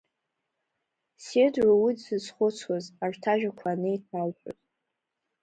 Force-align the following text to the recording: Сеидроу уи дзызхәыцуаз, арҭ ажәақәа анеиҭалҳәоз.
Сеидроу 1.23 1.79
уи 1.83 1.93
дзызхәыцуаз, 1.97 2.85
арҭ 3.03 3.23
ажәақәа 3.31 3.67
анеиҭалҳәоз. 3.73 4.59